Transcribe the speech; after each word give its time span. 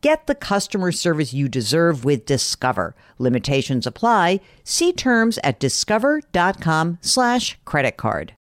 Get 0.00 0.26
the 0.26 0.34
customer 0.34 0.92
service 0.92 1.32
you 1.32 1.48
deserve 1.48 2.04
with 2.04 2.26
Discover. 2.26 2.94
Limitations 3.18 3.86
apply. 3.86 4.40
See 4.62 4.92
terms 4.92 5.38
at 5.42 5.58
discover.com 5.58 6.98
slash 7.00 7.58
credit 7.64 7.96
card. 7.96 8.34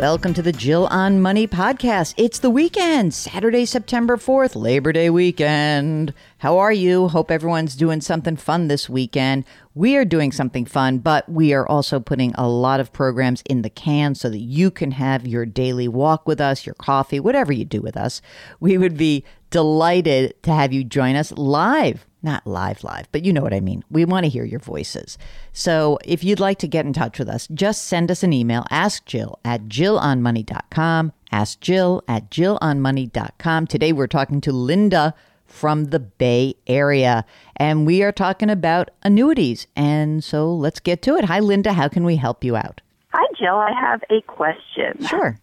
Welcome 0.00 0.34
to 0.34 0.42
the 0.42 0.52
Jill 0.52 0.86
on 0.88 1.22
Money 1.22 1.46
podcast. 1.46 2.14
It's 2.16 2.40
the 2.40 2.50
weekend, 2.50 3.14
Saturday, 3.14 3.64
September 3.64 4.16
4th, 4.16 4.54
Labor 4.56 4.92
Day 4.92 5.08
weekend. 5.08 6.12
How 6.38 6.58
are 6.58 6.72
you? 6.72 7.08
Hope 7.08 7.30
everyone's 7.30 7.76
doing 7.76 8.00
something 8.00 8.36
fun 8.36 8.66
this 8.68 8.88
weekend. 8.88 9.44
We 9.72 9.96
are 9.96 10.04
doing 10.04 10.32
something 10.32 10.66
fun, 10.66 10.98
but 10.98 11.26
we 11.28 11.54
are 11.54 11.66
also 11.66 12.00
putting 12.00 12.34
a 12.34 12.48
lot 12.48 12.80
of 12.80 12.92
programs 12.92 13.42
in 13.46 13.62
the 13.62 13.70
can 13.70 14.14
so 14.14 14.28
that 14.28 14.38
you 14.38 14.70
can 14.70 14.90
have 14.90 15.26
your 15.26 15.46
daily 15.46 15.88
walk 15.88 16.26
with 16.26 16.40
us, 16.40 16.66
your 16.66 16.74
coffee, 16.74 17.20
whatever 17.20 17.52
you 17.52 17.64
do 17.64 17.80
with 17.80 17.96
us. 17.96 18.20
We 18.60 18.76
would 18.76 18.96
be 18.98 19.24
delighted 19.50 20.34
to 20.42 20.52
have 20.52 20.72
you 20.72 20.84
join 20.84 21.14
us 21.14 21.32
live. 21.32 22.04
Not 22.24 22.46
live, 22.46 22.82
live, 22.82 23.06
but 23.12 23.22
you 23.22 23.34
know 23.34 23.42
what 23.42 23.52
I 23.52 23.60
mean. 23.60 23.84
We 23.90 24.06
want 24.06 24.24
to 24.24 24.30
hear 24.30 24.44
your 24.44 24.60
voices. 24.60 25.18
So 25.52 25.98
if 26.06 26.24
you'd 26.24 26.40
like 26.40 26.58
to 26.60 26.66
get 26.66 26.86
in 26.86 26.94
touch 26.94 27.18
with 27.18 27.28
us, 27.28 27.46
just 27.52 27.84
send 27.84 28.10
us 28.10 28.22
an 28.22 28.32
email. 28.32 28.64
Ask 28.70 29.04
Jill 29.04 29.38
at 29.44 29.64
jillonmoney.com. 29.64 31.12
Ask 31.30 31.60
Jill 31.60 32.02
at 32.08 32.30
jillonmoney.com. 32.30 33.66
Today 33.66 33.92
we're 33.92 34.06
talking 34.06 34.40
to 34.40 34.52
Linda 34.52 35.14
from 35.44 35.86
the 35.86 36.00
Bay 36.00 36.54
Area. 36.66 37.26
And 37.56 37.86
we 37.86 38.02
are 38.02 38.12
talking 38.12 38.48
about 38.48 38.90
annuities. 39.02 39.66
And 39.76 40.24
so 40.24 40.50
let's 40.50 40.80
get 40.80 41.02
to 41.02 41.16
it. 41.16 41.26
Hi, 41.26 41.40
Linda. 41.40 41.74
How 41.74 41.88
can 41.88 42.04
we 42.04 42.16
help 42.16 42.42
you 42.42 42.56
out? 42.56 42.80
Hi, 43.12 43.26
Jill. 43.38 43.56
I 43.56 43.72
have 43.78 44.02
a 44.08 44.22
question. 44.22 45.04
Sure. 45.06 45.38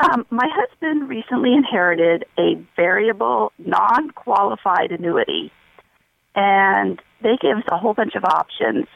Um, 0.00 0.26
my 0.30 0.48
husband 0.50 1.08
recently 1.08 1.54
inherited 1.54 2.24
a 2.38 2.54
variable, 2.76 3.52
non 3.58 4.10
qualified 4.10 4.92
annuity, 4.92 5.50
and 6.40 7.02
they 7.22 7.36
gave 7.40 7.56
us 7.56 7.64
a 7.70 7.76
whole 7.76 7.92
bunch 7.92 8.14
of 8.14 8.24
options. 8.24 8.86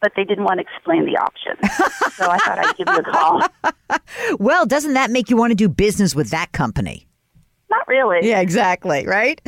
But 0.00 0.12
they 0.16 0.24
didn't 0.24 0.44
want 0.44 0.58
to 0.58 0.66
explain 0.66 1.06
the 1.06 1.16
options. 1.16 1.60
so 2.14 2.28
I 2.28 2.36
thought 2.38 2.58
I'd 2.58 2.76
give 2.76 2.88
you 2.88 2.96
a 2.96 3.02
call. 3.02 4.38
well, 4.38 4.66
doesn't 4.66 4.94
that 4.94 5.10
make 5.10 5.30
you 5.30 5.36
want 5.36 5.52
to 5.52 5.54
do 5.54 5.68
business 5.68 6.14
with 6.14 6.30
that 6.30 6.52
company? 6.52 7.06
Not 7.70 7.86
really. 7.88 8.28
Yeah, 8.28 8.40
exactly. 8.40 9.06
Right. 9.06 9.40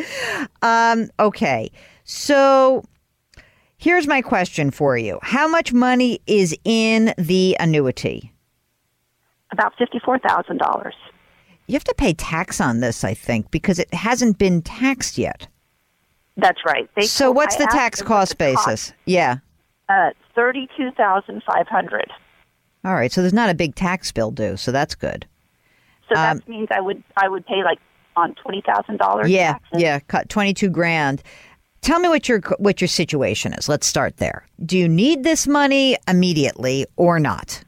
Um, 0.63 1.11
okay. 1.19 1.71
So 2.05 2.85
here's 3.77 4.07
my 4.07 4.23
question 4.23 4.71
for 4.71 4.97
you 4.97 5.19
How 5.23 5.47
much 5.49 5.73
money 5.73 6.21
is 6.27 6.57
in 6.65 7.13
the 7.19 7.57
annuity? 7.61 8.33
About 9.53 9.75
$54,000. 9.79 10.93
You 11.67 11.75
have 11.75 11.85
to 11.85 11.95
pay 11.97 12.15
tax 12.15 12.61
on 12.61 12.81
this, 12.81 13.05
I 13.05 13.15
think, 13.15 13.51
because 13.51 13.79
it 13.79 13.93
hasn't 13.93 14.39
been 14.39 14.63
taxed 14.63 15.19
yet. 15.19 15.49
That's 16.37 16.61
right. 16.67 16.89
They 16.95 17.03
so 17.03 17.31
what's 17.31 17.57
I 17.57 17.65
the 17.65 17.67
tax 17.67 18.03
cost 18.03 18.33
the 18.33 18.37
basis? 18.37 18.65
Cost. 18.65 18.95
Yeah. 19.07 19.39
Uh, 19.89 20.11
32500 20.35 22.11
All 22.85 22.95
right, 22.95 23.11
so 23.11 23.21
there's 23.23 23.33
not 23.33 23.51
a 23.51 23.55
big 23.55 23.75
tax 23.75 24.13
bill 24.13 24.31
due, 24.31 24.57
so 24.57 24.73
that's 24.73 24.95
good. 24.95 25.27
So 26.09 26.15
that 26.15 26.37
um, 26.37 26.43
means 26.47 26.69
I 26.71 26.81
would 26.81 27.03
I 27.17 27.29
would 27.29 27.47
pay 27.47 27.65
like 27.65 27.79
on 28.17 28.35
twenty 28.35 28.63
thousand 28.65 28.99
dollars. 28.99 29.29
Yeah, 29.29 29.55
taxes. 29.55 29.83
yeah, 29.83 29.99
cut 30.01 30.29
twenty 30.29 30.55
two 30.55 30.71
grand. 30.71 31.23
Tell 31.81 31.99
me 31.99 32.09
what 32.09 32.29
your 32.29 32.41
what 32.59 32.81
your 32.81 32.89
situation 32.89 33.53
is. 33.53 33.69
Let's 33.69 33.87
start 33.87 34.19
there. 34.19 34.47
Do 34.65 34.79
you 34.79 34.89
need 34.89 35.25
this 35.25 35.47
money 35.47 35.97
immediately 36.07 36.87
or 36.97 37.19
not? 37.19 37.63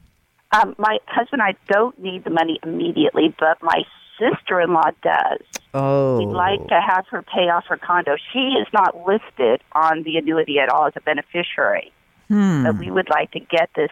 Um, 0.51 0.75
my 0.77 0.97
husband 1.05 1.41
and 1.41 1.55
I 1.55 1.71
don't 1.71 1.97
need 1.99 2.23
the 2.23 2.31
money 2.31 2.59
immediately, 2.63 3.35
but 3.39 3.57
my 3.61 3.83
sister 4.17 4.59
in 4.61 4.73
law 4.73 4.89
does. 5.03 5.41
Oh. 5.73 6.17
We'd 6.17 6.33
like 6.33 6.67
to 6.67 6.81
have 6.81 7.05
her 7.09 7.21
pay 7.21 7.49
off 7.49 7.65
her 7.67 7.77
condo. 7.77 8.15
She 8.33 8.39
is 8.39 8.67
not 8.73 9.05
listed 9.05 9.61
on 9.73 10.03
the 10.03 10.17
annuity 10.17 10.59
at 10.59 10.69
all 10.69 10.87
as 10.87 10.93
a 10.95 11.01
beneficiary. 11.01 11.91
Hmm. 12.27 12.63
But 12.63 12.77
we 12.77 12.91
would 12.91 13.09
like 13.09 13.31
to 13.31 13.39
get 13.39 13.69
this, 13.75 13.91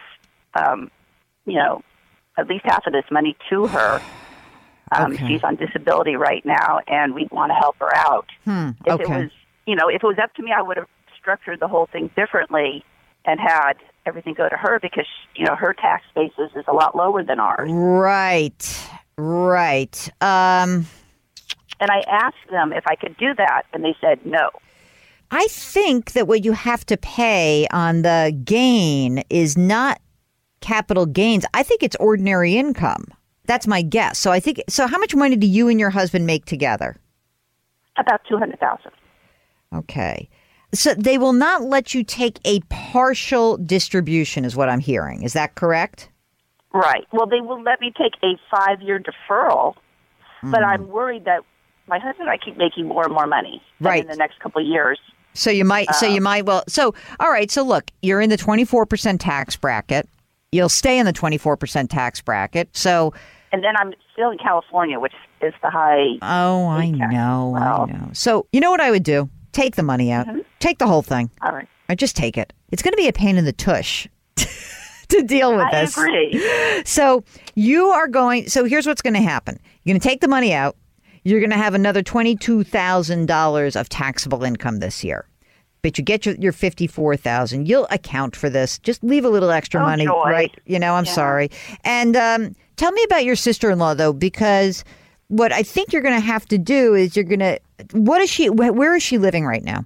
um, 0.54 0.92
you 1.46 1.56
know, 1.56 1.84
at 2.38 2.48
least 2.48 2.66
half 2.66 2.86
of 2.86 2.94
this 2.94 3.06
money 3.12 3.36
to 3.50 3.68
her 3.68 4.02
um, 4.92 5.14
okay. 5.14 5.28
She's 5.28 5.44
on 5.44 5.56
disability 5.56 6.16
right 6.16 6.46
now, 6.46 6.80
and 6.88 7.14
we 7.14 7.28
want 7.32 7.52
to 7.52 7.56
help 7.56 7.78
her 7.80 7.94
out. 7.94 8.28
Hmm. 8.46 8.70
If 8.86 8.94
okay. 8.94 9.04
it 9.04 9.10
was, 9.10 9.32
you 9.66 9.76
know, 9.76 9.90
if 9.90 10.04
it 10.04 10.08
was 10.08 10.18
up 10.22 10.34
to 10.36 10.44
me, 10.44 10.52
I 10.56 10.62
would 10.62 10.78
have 10.78 10.88
structured 11.20 11.60
the 11.60 11.68
whole 11.68 11.88
thing 11.88 12.10
differently 12.16 12.86
and 13.26 13.40
had 13.40 13.74
everything 14.06 14.34
go 14.34 14.48
to 14.48 14.56
her 14.56 14.80
because 14.80 15.06
you 15.36 15.46
know 15.46 15.56
her 15.56 15.74
tax 15.74 16.06
basis 16.16 16.52
is 16.56 16.64
a 16.68 16.74
lot 16.74 16.96
lower 16.96 17.24
than 17.24 17.40
ours. 17.40 17.70
Right, 17.70 18.90
right. 19.18 20.10
Um, 20.22 20.88
and 21.80 21.90
I 21.92 22.02
asked 22.10 22.50
them 22.50 22.74
if 22.74 22.86
I 22.88 22.96
could 22.96 23.18
do 23.18 23.34
that, 23.36 23.64
and 23.74 23.84
they 23.84 23.96
said 24.02 24.26
no. 24.26 24.50
I 25.30 25.48
think 25.48 26.14
that 26.14 26.28
what 26.28 26.46
you 26.46 26.54
have 26.54 26.86
to 26.86 26.98
pay 26.98 27.68
on 27.72 28.02
the 28.02 28.38
gain 28.46 29.24
is 29.30 29.58
not 29.58 30.00
capital 30.62 31.06
gains. 31.06 31.46
I 31.54 31.64
think 31.64 31.84
it's 31.84 31.98
ordinary 31.98 32.58
income. 32.58 33.06
That's 33.46 33.68
my 33.68 33.82
guess. 33.82 34.18
So 34.20 34.32
I 34.32 34.40
think 34.40 34.62
so. 34.70 34.88
How 34.88 34.98
much 34.98 35.16
money 35.16 35.36
do 35.36 35.48
you 35.48 35.68
and 35.68 35.80
your 35.80 35.90
husband 35.90 36.26
make 36.26 36.46
together? 36.46 36.98
About 37.98 38.22
two 38.30 38.38
hundred 38.38 38.60
thousand. 38.60 38.92
Okay. 39.74 40.30
So 40.74 40.94
they 40.94 41.18
will 41.18 41.34
not 41.34 41.64
let 41.64 41.94
you 41.94 42.04
take 42.04 42.40
a 42.46 42.60
partial 42.70 43.58
distribution, 43.58 44.44
is 44.44 44.56
what 44.56 44.70
I'm 44.70 44.82
hearing. 44.82 45.24
Is 45.24 45.34
that 45.34 45.56
correct? 45.56 46.10
Right. 46.74 47.08
Well, 47.12 47.26
they 47.26 47.40
will 47.40 47.62
let 47.62 47.80
me 47.80 47.94
take 47.98 48.14
a 48.22 48.38
five 48.52 48.82
year 48.82 49.00
deferral, 49.00 49.76
mm. 50.44 50.52
but 50.52 50.64
I'm 50.64 50.88
worried 50.90 51.26
that 51.26 51.42
my 51.88 52.00
husband 52.00 52.28
and 52.28 52.30
I 52.30 52.38
keep 52.38 52.58
making 52.58 52.88
more 52.88 53.04
and 53.04 53.14
more 53.14 53.28
money 53.28 53.62
right. 53.80 54.02
in 54.02 54.10
the 54.10 54.16
next 54.16 54.40
couple 54.40 54.62
of 54.62 54.68
years. 54.68 55.00
So 55.34 55.50
you 55.50 55.66
might. 55.66 55.94
so 55.96 56.08
you 56.08 56.18
um, 56.18 56.24
might. 56.24 56.46
Well. 56.46 56.64
So 56.68 56.94
all 57.20 57.30
right. 57.30 57.50
So 57.52 57.64
look, 57.64 57.92
you're 58.02 58.22
in 58.22 58.30
the 58.30 58.38
24 58.38 58.86
percent 58.86 59.22
tax 59.22 59.56
bracket. 59.56 60.08
You'll 60.52 60.70
stay 60.70 60.98
in 60.98 61.06
the 61.06 61.14
24 61.14 61.58
percent 61.58 61.92
tax 61.92 62.22
bracket. 62.22 62.76
So 62.76 63.14
and 63.52 63.64
then 63.64 63.76
I'm 63.78 63.94
still 64.14 64.32
in 64.32 64.38
California, 64.38 65.00
which 65.00 65.14
is 65.42 65.54
the 65.62 65.70
high. 65.70 66.18
Oh, 66.22 66.68
I 66.68 66.90
know, 66.90 67.52
well, 67.54 67.88
I 67.90 67.92
know. 67.92 68.10
So 68.14 68.48
you 68.52 68.60
know 68.60 68.72
what 68.72 68.82
I 68.82 68.92
would 68.92 69.04
do? 69.04 69.30
Take 69.52 69.76
the 69.76 69.84
money 69.84 70.12
out. 70.12 70.28
Mm-hmm. 70.28 70.40
Take 70.60 70.80
the 70.80 70.88
whole 70.88 71.02
thing. 71.02 71.30
All 71.42 71.52
right. 71.52 71.68
I 71.90 71.96
just 71.96 72.16
take 72.16 72.38
it. 72.38 72.52
It's 72.72 72.82
going 72.82 72.92
to 72.92 72.98
be 72.98 73.08
a 73.08 73.14
pain 73.14 73.38
in 73.38 73.46
the 73.46 73.54
tush. 73.54 74.08
to 75.10 75.24
deal 75.24 75.56
with 75.56 75.72
this. 75.72 75.98
I 75.98 76.02
this. 76.02 76.34
Agree. 76.34 76.84
So 76.86 77.24
you 77.56 77.88
are 77.88 78.08
going. 78.08 78.50
So 78.50 78.66
here's 78.66 78.86
what's 78.86 79.02
going 79.02 79.14
to 79.14 79.22
happen. 79.22 79.60
You're 79.84 79.94
going 79.94 80.02
to 80.02 80.08
take 80.08 80.22
the 80.22 80.28
money 80.28 80.54
out. 80.54 80.76
You're 81.28 81.42
going 81.42 81.50
to 81.50 81.58
have 81.58 81.74
another 81.74 82.02
twenty-two 82.02 82.64
thousand 82.64 83.26
dollars 83.26 83.76
of 83.76 83.90
taxable 83.90 84.44
income 84.44 84.80
this 84.80 85.04
year. 85.04 85.28
But 85.82 85.98
you 85.98 86.04
get 86.04 86.26
your, 86.26 86.36
your 86.36 86.54
fifty-four 86.54 87.18
thousand. 87.18 87.68
You'll 87.68 87.88
account 87.92 88.36
for 88.36 88.50
this. 88.50 88.80
Just 88.80 89.04
leave 89.04 89.26
a 89.26 89.30
little 89.30 89.52
extra 89.52 89.82
oh, 89.82 89.86
money, 89.86 90.06
joy. 90.06 90.24
right? 90.24 90.56
You 90.66 90.80
know, 90.80 90.94
I'm 90.94 91.06
yeah. 91.06 91.12
sorry. 91.12 91.52
And 91.84 92.16
um, 92.16 92.56
Tell 92.78 92.92
me 92.92 93.04
about 93.04 93.26
your 93.26 93.36
sister 93.36 93.72
in 93.72 93.80
law, 93.80 93.96
though, 93.96 94.14
because 94.14 94.86
what 95.30 95.52
I 95.52 95.64
think 95.64 95.92
you're 95.92 96.04
going 96.04 96.14
to 96.14 96.26
have 96.26 96.46
to 96.46 96.58
do 96.58 96.94
is 96.94 97.16
you're 97.16 97.26
going 97.26 97.40
to. 97.40 97.60
What 97.92 98.22
is 98.22 98.30
she? 98.30 98.50
Where 98.50 98.96
is 98.96 99.04
she 99.04 99.18
living 99.18 99.46
right 99.46 99.64
now? 99.64 99.84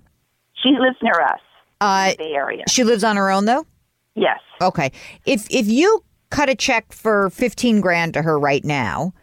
She 0.61 0.69
lives 0.77 0.97
near 1.01 1.19
us. 1.23 1.39
Uh, 1.79 2.13
the 2.17 2.33
area. 2.35 2.65
She 2.67 2.83
lives 2.83 3.03
on 3.03 3.15
her 3.15 3.31
own, 3.31 3.45
though. 3.45 3.65
Yes. 4.13 4.39
Okay. 4.61 4.91
If 5.25 5.47
if 5.49 5.67
you 5.67 6.03
cut 6.29 6.49
a 6.49 6.55
check 6.55 6.91
for 6.91 7.29
fifteen 7.29 7.81
grand 7.81 8.13
to 8.13 8.21
her 8.21 8.37
right 8.37 8.63
now, 8.63 9.13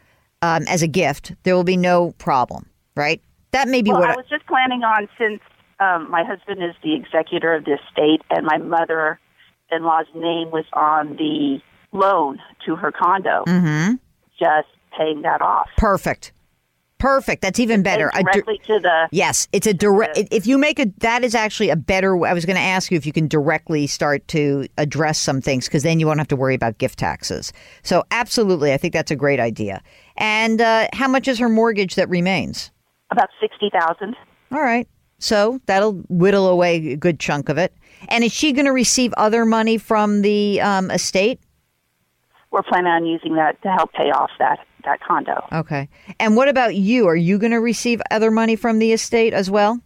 um, 0.43 0.65
as 0.69 0.83
a 0.83 0.89
gift, 0.89 1.33
there 1.43 1.55
will 1.55 1.65
be 1.65 1.77
no 1.77 2.13
problem, 2.19 2.67
right? 2.95 3.21
That 3.53 3.69
may 3.69 3.83
be 3.83 3.91
well, 3.91 4.01
what 4.01 4.11
I 4.11 4.17
was 4.17 4.27
just 4.29 4.47
planning 4.47 4.83
on 4.83 5.09
since 5.19 5.41
um, 5.81 6.11
my 6.11 6.25
husband 6.25 6.63
is 6.63 6.75
the 6.83 6.95
executor 6.95 7.55
of 7.55 7.65
the 7.65 7.75
estate, 7.75 8.23
and 8.31 8.45
my 8.45 8.59
mother-in-law's 8.59 10.07
name 10.15 10.51
was 10.51 10.65
on 10.73 11.17
the 11.17 11.61
loan 11.93 12.39
to 12.67 12.77
her 12.77 12.93
condo. 12.93 13.45
Mm-hmm. 13.47 13.95
Just 14.39 14.69
paying 14.97 15.23
that 15.23 15.41
off. 15.41 15.69
Perfect. 15.77 16.33
Perfect. 16.99 17.43
That's 17.43 17.61
even 17.61 17.83
better. 17.83 18.11
Directly 18.15 18.61
to 18.67 18.81
the 18.81 19.09
yes, 19.13 19.47
it's 19.53 19.67
a 19.67 19.75
direct. 19.75 20.19
If 20.33 20.47
you 20.47 20.59
make 20.59 20.79
a, 20.79 20.87
that 20.99 21.23
is 21.23 21.35
actually 21.35 21.71
a 21.71 21.77
better. 21.77 22.27
I 22.27 22.33
was 22.33 22.45
going 22.45 22.57
to 22.57 22.63
ask 22.63 22.91
you 22.91 22.97
if 22.97 23.07
you 23.07 23.13
can 23.13 23.29
directly 23.29 23.87
start 23.87 24.27
to 24.29 24.67
address 24.79 25.19
some 25.19 25.41
things 25.41 25.67
because 25.67 25.85
then 25.85 26.01
you 26.01 26.07
won't 26.07 26.19
have 26.19 26.29
to 26.29 26.37
worry 26.37 26.55
about 26.55 26.79
gift 26.79 26.99
taxes. 26.99 27.53
So 27.83 28.05
absolutely, 28.11 28.73
I 28.73 28.77
think 28.77 28.95
that's 28.95 29.11
a 29.11 29.17
great 29.17 29.39
idea. 29.39 29.83
And 30.17 30.61
uh, 30.61 30.89
how 30.93 31.07
much 31.07 31.29
is 31.29 31.39
her 31.39 31.49
mortgage 31.49 31.95
that 31.95 32.09
remains? 32.09 32.73
about 33.11 33.31
sixty 33.41 33.71
thousand. 33.71 34.17
All 34.53 34.61
right. 34.61 34.89
So 35.19 35.61
that'll 35.67 35.95
whittle 36.09 36.49
away 36.49 36.93
a 36.93 36.97
good 36.97 37.19
chunk 37.19 37.49
of 37.49 37.59
it. 37.59 37.75
And 38.09 38.23
is 38.23 38.33
she 38.33 38.53
going 38.53 38.67
to 38.67 38.73
receive 38.73 39.13
other 39.17 39.45
money 39.45 39.77
from 39.77 40.23
the 40.23 40.61
um, 40.61 40.91
estate? 40.93 41.41
We're 42.53 42.63
planning 42.63 42.93
on 42.93 43.05
using 43.05 43.35
that 43.35 43.61
to 43.63 43.69
help 43.69 43.93
pay 43.93 44.11
off 44.11 44.31
that 44.39 44.61
that 44.89 45.01
condo. 45.01 45.47
Okay. 45.53 45.89
And 46.19 46.37
what 46.37 46.49
about 46.49 46.75
you? 46.75 47.07
Are 47.07 47.17
you 47.17 47.39
going 47.39 47.53
to 47.53 47.61
receive 47.61 48.01
other 48.11 48.31
money 48.31 48.57
from 48.57 48.79
the 48.79 48.93
estate 48.93 49.35
as 49.35 49.51
well? 49.51 49.81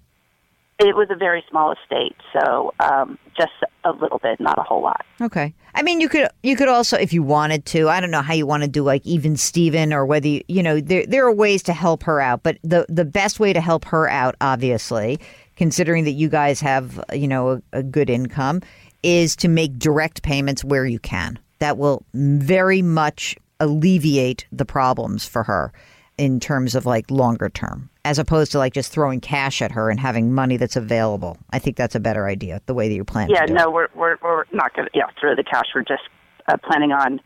It 0.78 0.96
was 0.96 1.08
a 1.10 1.16
very 1.16 1.44
small 1.48 1.72
estate, 1.72 2.16
so 2.32 2.74
um, 2.80 3.16
just 3.36 3.52
a 3.84 3.92
little 3.92 4.18
bit, 4.18 4.40
not 4.40 4.58
a 4.58 4.62
whole 4.62 4.82
lot. 4.82 5.04
Okay. 5.20 5.54
I 5.74 5.82
mean, 5.82 6.00
you 6.00 6.08
could 6.08 6.28
you 6.42 6.56
could 6.56 6.66
also, 6.66 6.96
if 6.96 7.12
you 7.12 7.22
wanted 7.22 7.64
to. 7.66 7.88
I 7.88 8.00
don't 8.00 8.10
know 8.10 8.22
how 8.22 8.34
you 8.34 8.46
want 8.46 8.64
to 8.64 8.68
do 8.68 8.82
like 8.82 9.06
even 9.06 9.36
Steven 9.36 9.92
or 9.92 10.04
whether 10.04 10.26
you, 10.26 10.42
you 10.48 10.62
know 10.62 10.80
there 10.80 11.06
there 11.06 11.24
are 11.24 11.32
ways 11.32 11.62
to 11.64 11.72
help 11.72 12.02
her 12.02 12.20
out, 12.20 12.42
but 12.42 12.58
the 12.64 12.84
the 12.88 13.04
best 13.04 13.38
way 13.38 13.52
to 13.52 13.60
help 13.60 13.84
her 13.84 14.08
out, 14.08 14.34
obviously, 14.40 15.20
considering 15.56 16.02
that 16.04 16.12
you 16.12 16.28
guys 16.28 16.60
have 16.60 17.02
you 17.12 17.28
know 17.28 17.50
a, 17.50 17.78
a 17.78 17.82
good 17.82 18.10
income, 18.10 18.60
is 19.04 19.36
to 19.36 19.48
make 19.48 19.78
direct 19.78 20.22
payments 20.22 20.64
where 20.64 20.86
you 20.86 20.98
can. 20.98 21.38
That 21.60 21.78
will 21.78 22.04
very 22.12 22.82
much 22.82 23.36
alleviate 23.62 24.46
the 24.52 24.64
problems 24.64 25.26
for 25.26 25.42
her 25.44 25.72
in 26.18 26.40
terms 26.40 26.74
of 26.74 26.84
like 26.84 27.10
longer 27.10 27.48
term 27.48 27.88
as 28.04 28.18
opposed 28.18 28.52
to 28.52 28.58
like 28.58 28.74
just 28.74 28.92
throwing 28.92 29.20
cash 29.20 29.62
at 29.62 29.70
her 29.72 29.88
and 29.88 29.98
having 30.00 30.32
money 30.32 30.56
that's 30.56 30.76
available. 30.76 31.38
I 31.50 31.58
think 31.58 31.76
that's 31.76 31.94
a 31.94 32.00
better 32.00 32.26
idea, 32.26 32.60
the 32.66 32.74
way 32.74 32.88
that 32.88 32.94
you're 32.94 33.04
planning. 33.04 33.34
Yeah, 33.34 33.44
no, 33.46 33.68
it. 33.68 33.72
we're 33.72 33.88
we're 33.94 34.16
we're 34.22 34.44
not 34.52 34.74
going 34.74 34.88
to 34.88 34.90
yeah 34.94 35.06
throw 35.20 35.34
the 35.34 35.44
cash. 35.44 35.66
We're 35.74 35.82
just 35.82 36.02
uh, 36.48 36.56
planning 36.58 36.92
on 36.92 37.20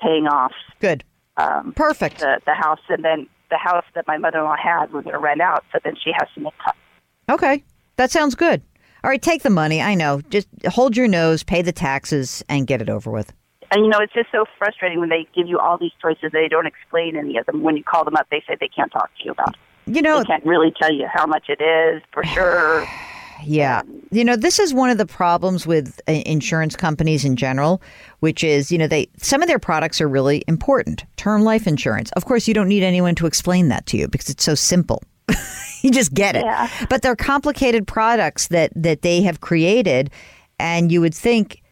paying 0.00 0.26
off 0.26 0.52
Good. 0.80 1.04
um, 1.36 1.72
Perfect. 1.76 2.18
the 2.20 2.40
the 2.46 2.54
house, 2.54 2.80
and 2.88 3.04
then 3.04 3.26
the 3.50 3.58
house 3.58 3.84
that 3.94 4.06
my 4.08 4.18
mother-in-law 4.18 4.56
had, 4.56 4.92
we're 4.92 5.02
going 5.02 5.14
to 5.14 5.20
rent 5.20 5.40
out. 5.40 5.64
So 5.72 5.78
then 5.84 5.94
she 6.02 6.10
has 6.18 6.28
some 6.34 6.46
income. 6.46 6.74
Okay. 7.30 7.62
That 7.96 8.10
sounds 8.10 8.34
good. 8.34 8.62
All 9.04 9.10
right, 9.10 9.22
take 9.22 9.42
the 9.42 9.50
money. 9.50 9.80
I 9.80 9.94
know. 9.94 10.20
Just 10.30 10.48
hold 10.66 10.96
your 10.96 11.06
nose, 11.06 11.44
pay 11.44 11.62
the 11.62 11.72
taxes, 11.72 12.44
and 12.48 12.66
get 12.66 12.82
it 12.82 12.90
over 12.90 13.10
with. 13.10 13.32
And 13.70 13.84
you 13.84 13.88
know, 13.88 13.98
it's 13.98 14.12
just 14.12 14.30
so 14.30 14.44
frustrating 14.58 15.00
when 15.00 15.08
they 15.08 15.26
give 15.34 15.46
you 15.46 15.58
all 15.58 15.78
these 15.78 15.92
choices. 16.00 16.30
They 16.32 16.48
don't 16.48 16.66
explain 16.66 17.16
any 17.16 17.36
of 17.36 17.46
them. 17.46 17.62
When 17.62 17.76
you 17.76 17.84
call 17.84 18.04
them 18.04 18.16
up, 18.16 18.26
they 18.30 18.42
say 18.46 18.56
they 18.58 18.68
can't 18.68 18.92
talk 18.92 19.10
to 19.18 19.24
you 19.24 19.32
about. 19.32 19.56
It. 19.86 19.96
You 19.96 20.02
know, 20.02 20.18
They 20.18 20.24
can't 20.24 20.44
really 20.44 20.72
tell 20.80 20.92
you 20.92 21.06
how 21.12 21.26
much 21.26 21.48
it 21.48 21.60
is 21.60 22.02
for 22.12 22.24
sure. 22.34 22.86
Yeah. 23.44 23.82
You 24.10 24.24
know, 24.24 24.36
this 24.36 24.58
is 24.58 24.72
one 24.72 24.90
of 24.90 24.98
the 24.98 25.06
problems 25.06 25.66
with 25.66 26.00
uh, 26.08 26.12
insurance 26.12 26.74
companies 26.74 27.24
in 27.24 27.36
general, 27.36 27.82
which 28.20 28.42
is, 28.42 28.72
you 28.72 28.78
know, 28.78 28.86
they 28.86 29.08
some 29.18 29.42
of 29.42 29.48
their 29.48 29.58
products 29.58 30.00
are 30.00 30.08
really 30.08 30.42
important. 30.48 31.04
Term 31.16 31.42
life 31.42 31.66
insurance. 31.66 32.10
Of 32.12 32.24
course, 32.24 32.48
you 32.48 32.54
don't 32.54 32.68
need 32.68 32.82
anyone 32.82 33.14
to 33.16 33.26
explain 33.26 33.68
that 33.68 33.86
to 33.86 33.96
you 33.96 34.08
because 34.08 34.30
it's 34.30 34.44
so 34.44 34.54
simple. 34.54 35.02
you 35.82 35.90
just 35.90 36.14
get 36.14 36.36
it. 36.36 36.44
Yeah. 36.44 36.68
But 36.88 37.02
they're 37.02 37.16
complicated 37.16 37.86
products 37.86 38.48
that 38.48 38.72
that 38.74 39.02
they 39.02 39.22
have 39.22 39.40
created 39.40 40.10
and 40.58 40.90
you 40.90 41.00
would 41.00 41.14
think 41.14 41.62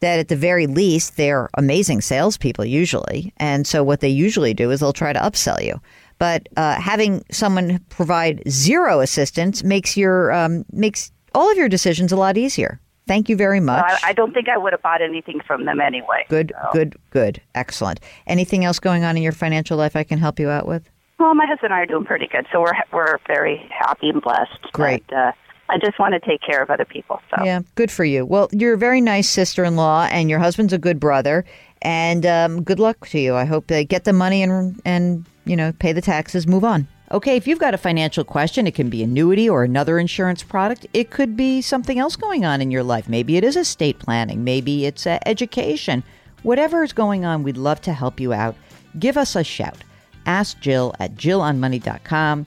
that 0.00 0.18
at 0.18 0.28
the 0.28 0.36
very 0.36 0.66
least 0.66 1.16
they're 1.16 1.48
amazing 1.56 2.00
salespeople 2.00 2.64
usually, 2.64 3.32
and 3.36 3.66
so 3.66 3.82
what 3.84 4.00
they 4.00 4.08
usually 4.08 4.54
do 4.54 4.70
is 4.70 4.80
they'll 4.80 4.92
try 4.92 5.12
to 5.12 5.20
upsell 5.20 5.62
you. 5.64 5.80
But 6.18 6.48
uh, 6.56 6.80
having 6.80 7.24
someone 7.30 7.78
provide 7.88 8.42
zero 8.48 9.00
assistance 9.00 9.62
makes 9.64 9.96
your 9.96 10.32
um, 10.32 10.64
makes 10.72 11.12
all 11.34 11.50
of 11.50 11.56
your 11.56 11.68
decisions 11.68 12.12
a 12.12 12.16
lot 12.16 12.36
easier. 12.36 12.80
Thank 13.06 13.28
you 13.28 13.36
very 13.36 13.58
much. 13.60 13.84
I, 14.04 14.10
I 14.10 14.12
don't 14.12 14.32
think 14.32 14.48
I 14.48 14.56
would 14.56 14.72
have 14.72 14.82
bought 14.82 15.02
anything 15.02 15.40
from 15.46 15.64
them 15.64 15.80
anyway. 15.80 16.26
good, 16.28 16.52
So- 16.62 16.68
good, 16.72 16.96
good, 17.10 17.40
excellent. 17.54 17.98
Anything 18.26 18.64
else 18.64 18.78
going 18.78 19.02
on 19.04 19.16
in 19.16 19.22
your 19.22 19.32
financial 19.32 19.76
life 19.76 19.96
I 19.96 20.04
can 20.04 20.18
help 20.18 20.38
you 20.38 20.48
out 20.48 20.66
with? 20.68 20.88
Well, 21.18 21.34
my 21.34 21.44
husband 21.44 21.72
and 21.72 21.74
I 21.74 21.80
are 21.80 21.86
doing 21.86 22.04
pretty 22.04 22.28
good, 22.28 22.46
so 22.52 22.60
we're 22.60 22.72
we're 22.92 23.18
very 23.26 23.68
happy 23.76 24.08
and 24.10 24.22
blessed. 24.22 24.72
Great. 24.72 25.04
But, 25.08 25.16
uh, 25.16 25.32
I 25.70 25.78
just 25.78 25.98
want 25.98 26.14
to 26.14 26.20
take 26.20 26.42
care 26.42 26.62
of 26.62 26.70
other 26.70 26.84
people. 26.84 27.20
So 27.30 27.44
Yeah, 27.44 27.60
good 27.76 27.90
for 27.90 28.04
you. 28.04 28.26
Well, 28.26 28.48
you're 28.52 28.74
a 28.74 28.78
very 28.78 29.00
nice 29.00 29.28
sister-in-law, 29.28 30.08
and 30.10 30.28
your 30.28 30.40
husband's 30.40 30.72
a 30.72 30.78
good 30.78 30.98
brother. 30.98 31.44
And 31.82 32.26
um, 32.26 32.62
good 32.62 32.78
luck 32.78 33.06
to 33.08 33.20
you. 33.20 33.36
I 33.36 33.44
hope 33.44 33.68
they 33.68 33.84
get 33.84 34.04
the 34.04 34.12
money 34.12 34.42
and 34.42 34.80
and 34.84 35.24
you 35.46 35.56
know 35.56 35.72
pay 35.78 35.92
the 35.92 36.02
taxes, 36.02 36.46
move 36.46 36.64
on. 36.64 36.86
Okay, 37.12 37.36
if 37.36 37.48
you've 37.48 37.58
got 37.58 37.74
a 37.74 37.78
financial 37.78 38.22
question, 38.22 38.66
it 38.66 38.74
can 38.74 38.88
be 38.88 39.02
annuity 39.02 39.48
or 39.48 39.64
another 39.64 39.98
insurance 39.98 40.44
product. 40.44 40.86
It 40.92 41.10
could 41.10 41.36
be 41.36 41.60
something 41.60 41.98
else 41.98 42.14
going 42.14 42.44
on 42.44 42.60
in 42.60 42.70
your 42.70 42.84
life. 42.84 43.08
Maybe 43.08 43.36
it 43.36 43.42
is 43.42 43.56
estate 43.56 43.98
planning. 43.98 44.44
Maybe 44.44 44.86
it's 44.86 45.06
uh, 45.06 45.18
education. 45.26 46.04
Whatever 46.42 46.84
is 46.84 46.92
going 46.92 47.24
on, 47.24 47.42
we'd 47.42 47.56
love 47.56 47.80
to 47.82 47.92
help 47.92 48.20
you 48.20 48.32
out. 48.32 48.54
Give 48.98 49.16
us 49.16 49.34
a 49.34 49.42
shout. 49.42 49.78
Ask 50.26 50.60
Jill 50.60 50.94
at 51.00 51.16
jillonmoney.com. 51.16 52.46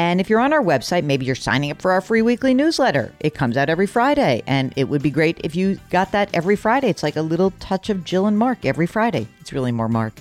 And 0.00 0.18
if 0.18 0.30
you're 0.30 0.40
on 0.40 0.54
our 0.54 0.62
website, 0.62 1.04
maybe 1.04 1.26
you're 1.26 1.34
signing 1.34 1.70
up 1.70 1.82
for 1.82 1.92
our 1.92 2.00
free 2.00 2.22
weekly 2.22 2.54
newsletter. 2.54 3.12
It 3.20 3.34
comes 3.34 3.58
out 3.58 3.68
every 3.68 3.86
Friday, 3.86 4.42
and 4.46 4.72
it 4.74 4.88
would 4.88 5.02
be 5.02 5.10
great 5.10 5.38
if 5.44 5.54
you 5.54 5.78
got 5.90 6.10
that 6.12 6.30
every 6.32 6.56
Friday. 6.56 6.88
It's 6.88 7.02
like 7.02 7.16
a 7.16 7.22
little 7.22 7.50
touch 7.60 7.90
of 7.90 8.02
Jill 8.02 8.24
and 8.24 8.38
Mark 8.38 8.64
every 8.64 8.86
Friday. 8.86 9.28
It's 9.42 9.52
really 9.52 9.72
more 9.72 9.90
Mark. 9.90 10.14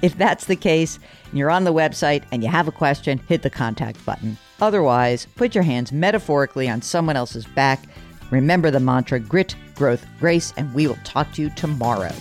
If 0.00 0.16
that's 0.16 0.44
the 0.44 0.54
case, 0.54 1.00
and 1.28 1.36
you're 1.36 1.50
on 1.50 1.64
the 1.64 1.72
website 1.72 2.22
and 2.30 2.40
you 2.40 2.48
have 2.48 2.68
a 2.68 2.72
question, 2.72 3.18
hit 3.18 3.42
the 3.42 3.50
contact 3.50 4.06
button. 4.06 4.38
Otherwise, 4.60 5.26
put 5.34 5.56
your 5.56 5.64
hands 5.64 5.90
metaphorically 5.90 6.68
on 6.68 6.80
someone 6.80 7.16
else's 7.16 7.46
back. 7.46 7.82
Remember 8.30 8.70
the 8.70 8.78
mantra 8.78 9.18
grit, 9.18 9.56
growth, 9.74 10.06
grace, 10.20 10.52
and 10.56 10.72
we 10.72 10.86
will 10.86 10.98
talk 11.02 11.32
to 11.32 11.42
you 11.42 11.50
tomorrow. 11.50 12.12